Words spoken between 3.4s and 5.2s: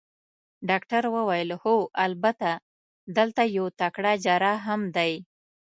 یو تکړه جراح هم دی.